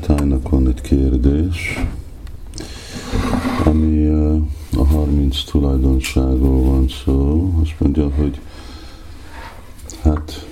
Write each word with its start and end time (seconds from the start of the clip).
Tájnak 0.00 0.48
van 0.48 0.68
egy 0.68 0.80
kérdés, 0.80 1.84
ami 3.64 4.06
a 4.76 4.84
30 4.84 5.44
tulajdonságról 5.44 6.62
van 6.62 6.88
szó. 7.04 7.50
Azt 7.62 7.74
mondja, 7.78 8.10
hogy 8.10 8.40
hát 10.02 10.46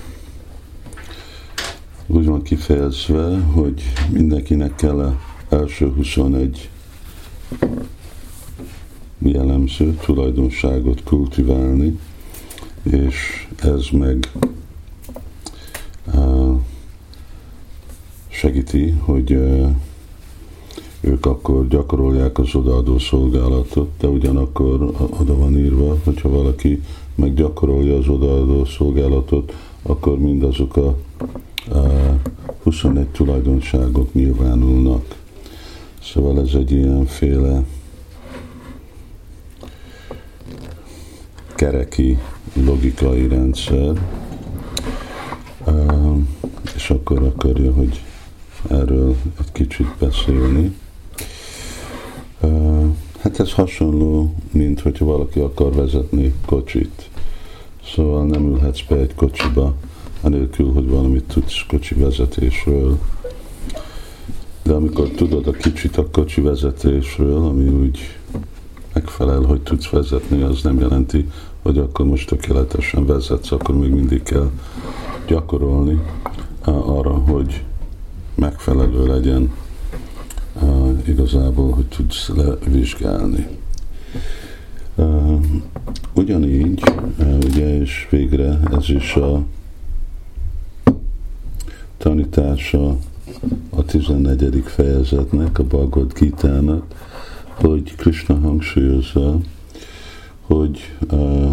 úgy 2.07 2.27
van 2.27 2.43
kifejezve, 2.43 3.39
hogy 3.39 3.83
mindenkinek 4.11 4.75
kell 4.75 4.99
a 4.99 5.21
első 5.49 5.93
21 5.93 6.71
jellemző 9.19 9.95
tulajdonságot 9.95 11.03
kultiválni, 11.03 11.99
és 12.83 13.49
ez 13.63 13.87
meg 13.93 14.31
segíti, 18.43 18.91
hogy 18.91 19.31
ők 21.01 21.27
akkor 21.27 21.69
gyakorolják 21.69 22.39
az 22.39 22.55
odaadó 22.55 22.99
szolgálatot, 22.99 23.91
de 23.99 24.07
ugyanakkor 24.07 24.83
oda 25.21 25.37
van 25.37 25.59
írva, 25.59 25.97
hogyha 26.05 26.29
valaki 26.29 26.83
meggyakorolja 27.15 27.97
az 27.97 28.09
odaadó 28.09 28.65
szolgálatot, 28.65 29.55
akkor 29.83 30.19
mindazok 30.19 30.77
a, 30.77 30.87
a 31.73 32.17
21 32.63 33.07
tulajdonságok 33.07 34.15
nyilvánulnak. 34.15 35.17
Szóval 36.03 36.41
ez 36.41 36.55
egy 36.55 36.73
ilyenféle 36.73 37.63
kereki 41.55 42.19
logikai 42.65 43.29
rendszer, 43.29 44.09
és 46.75 46.91
akkor 46.91 47.23
akarja, 47.23 47.73
hogy 47.73 48.01
erről 48.69 49.17
egy 49.39 49.53
kicsit 49.53 49.87
beszélni. 49.99 50.77
Hát 53.19 53.41
ez 53.41 53.53
hasonló, 53.53 54.35
mint 54.51 54.81
hogyha 54.81 55.05
valaki 55.05 55.41
akar 55.41 55.75
vezetni 55.75 56.35
kocsit. 56.47 57.11
Szóval 57.95 58.27
nem 58.27 58.47
ülhetsz 58.47 58.83
be 58.89 58.97
egy 58.97 59.15
kocsiba, 59.15 59.75
anélkül, 60.21 60.73
hogy 60.73 60.89
valamit 60.89 61.25
tudsz 61.25 61.65
kocsi 61.69 61.95
vezetésről. 61.95 62.99
De 64.63 64.73
amikor 64.73 65.09
tudod 65.09 65.47
a 65.47 65.51
kicsit 65.51 65.97
a 65.97 66.11
kocsi 66.11 66.41
vezetésről, 66.41 67.45
ami 67.45 67.69
úgy 67.69 67.99
megfelel, 68.93 69.43
hogy 69.43 69.61
tudsz 69.61 69.89
vezetni, 69.89 70.43
az 70.43 70.63
nem 70.63 70.79
jelenti, 70.79 71.29
hogy 71.63 71.79
akkor 71.79 72.07
most 72.07 72.29
tökéletesen 72.29 73.07
vezetsz, 73.07 73.53
akkor 73.53 73.79
még 73.79 73.91
mindig 73.91 74.23
kell 74.23 74.51
gyakorolni 75.27 76.01
arra, 76.65 77.13
hogy 77.13 77.63
megfelelő 78.35 79.07
legyen 79.07 79.53
uh, 80.63 80.99
igazából, 81.07 81.71
hogy 81.71 81.87
tudsz 81.87 82.29
levizsgálni. 82.29 83.47
Uh, 84.95 85.45
ugyanígy, 86.13 86.83
uh, 87.19 87.39
ugye, 87.45 87.81
és 87.81 88.07
végre 88.11 88.61
ez 88.73 88.89
is 88.89 89.15
a 89.15 89.43
tanítása 91.97 92.97
a 93.71 93.85
14. 93.85 94.63
fejezetnek, 94.67 95.59
a 95.59 95.65
Bhagavad 95.65 96.13
Gita-nak, 96.13 96.85
hogy 97.55 97.95
Krishna 97.97 98.39
hangsúlyozza, 98.39 99.39
hogy 100.41 100.97
uh, 101.11 101.51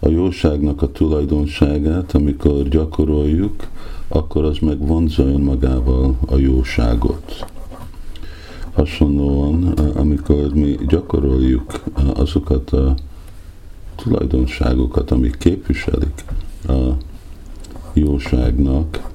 a 0.00 0.08
jóságnak 0.08 0.82
a 0.82 0.92
tulajdonságát, 0.92 2.14
amikor 2.14 2.68
gyakoroljuk, 2.68 3.68
akkor 4.08 4.44
az 4.44 4.58
meg 4.58 4.86
vonza 4.86 5.22
önmagával 5.22 6.18
a 6.26 6.36
jóságot. 6.36 7.44
Hasonlóan, 8.72 9.62
amikor 9.94 10.54
mi 10.54 10.78
gyakoroljuk 10.88 11.82
azokat 12.14 12.70
a 12.70 12.94
tulajdonságokat, 13.96 15.10
amik 15.10 15.36
képviselik 15.38 16.24
a 16.68 16.72
jóságnak, 17.92 19.10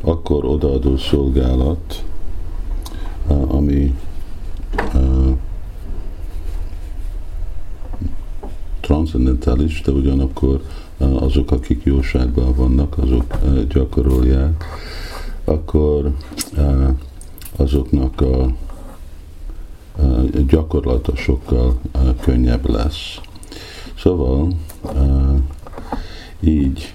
akkor 0.00 0.44
odaadó 0.44 0.96
szolgálat, 0.96 2.04
ami 3.26 3.97
transzendentális, 8.88 9.80
de 9.80 9.92
ugyanakkor 9.92 10.62
azok, 10.98 11.50
akik 11.50 11.82
jóságban 11.84 12.54
vannak, 12.54 12.98
azok 12.98 13.34
gyakorolják, 13.68 14.64
akkor 15.44 16.12
azoknak 17.56 18.20
a 18.20 18.50
gyakorlata 20.46 21.16
sokkal 21.16 21.80
könnyebb 22.20 22.70
lesz. 22.70 23.20
Szóval 23.98 24.48
így, 26.40 26.92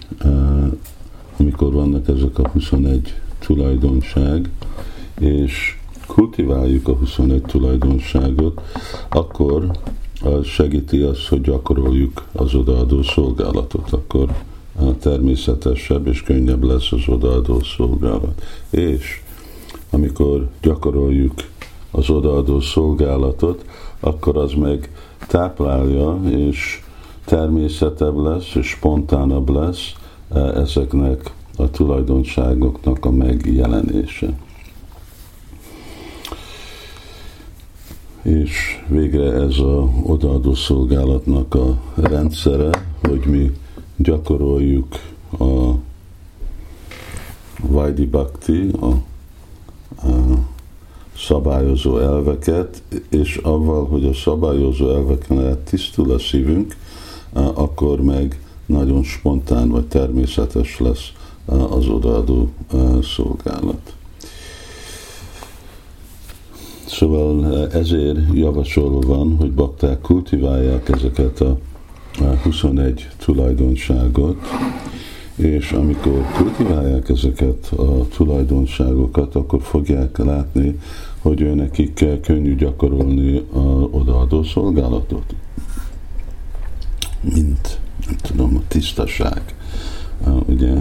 amikor 1.38 1.74
vannak 1.74 2.08
ezek 2.08 2.40
a 2.40 2.48
21 2.48 3.14
tulajdonság, 3.40 4.50
és 5.20 5.78
kultiváljuk 6.08 6.88
a 6.88 6.94
21 6.94 7.42
tulajdonságot, 7.42 8.62
akkor 9.10 9.72
segíti 10.44 11.02
azt, 11.02 11.28
hogy 11.28 11.42
gyakoroljuk 11.42 12.28
az 12.32 12.54
odaadó 12.54 13.02
szolgálatot, 13.02 13.92
akkor 13.92 14.30
természetesebb 15.00 16.08
és 16.08 16.24
könnyebb 16.24 16.64
lesz 16.64 16.92
az 16.92 17.08
odaadó 17.08 17.62
szolgálat. 17.78 18.42
És 18.70 19.22
amikor 19.90 20.50
gyakoroljuk 20.62 21.34
az 21.92 22.10
odaadó 22.10 22.60
szolgálatot, 22.60 23.66
akkor 24.00 24.38
az 24.38 24.54
meg 24.54 24.90
táplálja, 25.28 26.20
és 26.30 26.82
természetebb 27.26 28.18
lesz, 28.18 28.56
és 28.56 28.68
spontánabb 28.68 29.50
lesz 29.50 29.94
e, 30.34 30.40
ezeknek 30.40 31.32
a 31.58 31.70
tulajdonságoknak 31.70 33.06
a 33.06 33.12
megjelenése. 33.12 34.34
És 38.24 38.84
végre 38.88 39.32
ez 39.32 39.58
a 39.58 39.90
odaadó 40.04 40.54
szolgálatnak 40.54 41.56
a 41.56 41.78
rendszere, 41.96 42.70
hogy 43.02 43.26
mi 43.26 43.52
gyakoroljuk 43.96 44.88
a 45.40 45.72
Vajdi 47.68 48.06
Bhakti, 48.06 48.72
a, 48.80 48.86
a 50.08 50.38
szabályozó 51.18 51.98
elveket, 51.98 52.84
és 53.10 53.38
avval, 53.38 53.86
hogy 53.86 54.06
a 54.06 54.14
szabályozó 54.14 54.90
elveken 54.90 55.64
tisztul 55.64 56.12
a 56.12 56.20
szívünk, 56.20 56.76
akkor 57.34 58.02
meg 58.02 58.40
nagyon 58.66 59.04
spontán 59.04 59.70
vagy 59.70 59.86
természetes 59.86 60.80
lesz 60.80 61.12
az 61.46 61.88
odaadó 61.88 62.50
szolgálat. 63.02 63.94
Szóval 66.94 67.56
eh, 67.56 67.80
ezért 67.80 68.20
javasolva 68.34 69.00
van, 69.00 69.36
hogy 69.40 69.52
bakták 69.52 70.02
kultiválják 70.02 70.90
ezeket 70.90 71.42
a 71.42 71.58
21 72.44 73.08
tulajdonságot, 73.18 74.38
és 75.36 75.72
amikor 75.72 76.26
kultiválják 76.38 77.10
ezeket 77.10 77.74
a 77.78 78.08
tulajdonságokat, 78.16 79.36
akkor 79.36 79.62
fogják 79.62 80.18
látni, 80.18 80.80
hogy 81.22 81.42
ő 81.42 81.54
nekik 81.54 82.06
könnyű 82.22 82.56
gyakorolni 82.56 83.38
a 83.54 83.60
odaadó 83.92 84.44
szolgálatot. 84.44 85.36
Mint, 87.22 87.80
nem 88.08 88.16
tudom, 88.22 88.56
a 88.56 88.62
tisztaság, 88.68 89.56
ugye, 90.46 90.74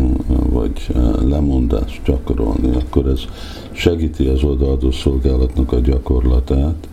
vagy 0.50 0.86
lemondást 1.24 2.00
gyakorolni, 2.04 2.76
akkor 2.76 3.06
ez 3.06 3.20
segíti 3.82 4.26
az 4.26 4.42
odaadó 4.42 4.90
szolgálatnak 4.90 5.72
a 5.72 5.78
gyakorlatát, 5.78 6.88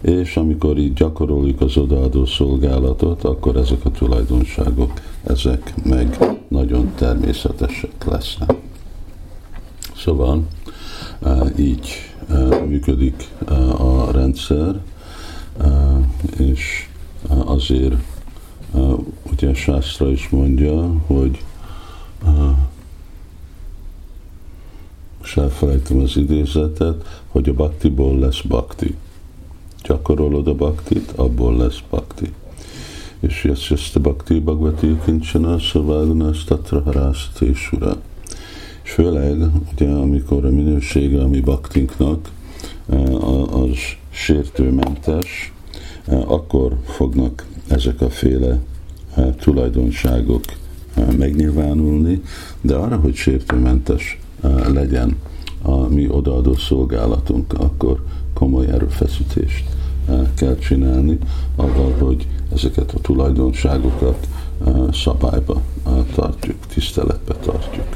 és 0.00 0.36
amikor 0.36 0.78
így 0.78 0.92
gyakoroljuk 0.92 1.60
az 1.60 1.76
odaadó 1.76 2.26
szolgálatot, 2.26 3.24
akkor 3.24 3.56
ezek 3.56 3.84
a 3.84 3.90
tulajdonságok, 3.90 4.92
ezek 5.24 5.74
meg 5.84 6.18
nagyon 6.48 6.92
természetesek 6.94 8.04
lesznek. 8.04 8.54
Szóval 9.96 10.42
így 11.58 11.88
működik 12.66 13.28
a 13.78 14.10
rendszer, 14.10 14.80
és 16.38 16.88
azért 17.44 17.94
ugye 19.32 19.48
a 19.48 19.54
Sásztra 19.54 20.10
is 20.10 20.28
mondja, 20.28 20.94
hogy 21.06 21.42
most 25.34 25.52
elfelejtem 25.52 25.98
az 25.98 26.16
idézetet, 26.16 27.22
hogy 27.28 27.48
a 27.48 27.52
baktiból 27.52 28.18
lesz 28.18 28.40
bakti. 28.40 28.96
Gyakorolod 29.82 30.48
a 30.48 30.54
baktit, 30.54 31.12
abból 31.16 31.56
lesz 31.56 31.78
bakti. 31.90 32.32
És 33.20 33.44
ezt 33.70 33.96
a 33.96 34.00
bakti 34.00 34.40
bhagavati 34.40 34.98
kincsana 35.04 35.58
szaváluna 35.58 36.30
tatra 36.46 36.80
harásztésura. 36.80 37.96
főleg, 38.82 39.36
ugye, 39.72 39.88
amikor 39.88 40.44
a 40.44 40.50
minősége 40.50 41.20
a 41.22 41.28
mi 41.28 41.40
baktinknak 41.40 42.30
az 43.50 43.76
sértőmentes, 44.10 45.52
akkor 46.06 46.76
fognak 46.84 47.46
ezek 47.68 48.00
a 48.00 48.10
féle 48.10 48.60
tulajdonságok 49.40 50.44
megnyilvánulni, 51.18 52.22
de 52.60 52.74
arra, 52.74 52.96
hogy 52.96 53.14
sértőmentes 53.14 54.18
legyen 54.72 55.16
a 55.62 55.76
mi 55.76 56.08
odaadó 56.08 56.54
szolgálatunk, 56.54 57.52
akkor 57.52 58.04
komoly 58.34 58.66
erőfeszítést 58.66 59.64
kell 60.34 60.56
csinálni, 60.56 61.18
avval, 61.56 61.92
hogy 61.98 62.26
ezeket 62.52 62.92
a 62.92 63.00
tulajdonságokat 63.00 64.28
szabályba 64.92 65.62
tartjuk, 66.14 66.66
tiszteletbe 66.66 67.34
tartjuk. 67.34 67.86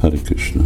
Hari 0.00 0.20
Krishna. 0.20 0.64